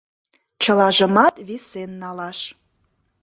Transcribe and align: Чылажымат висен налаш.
Чылажымат 0.61 1.35
висен 1.47 1.91
налаш. 2.01 2.39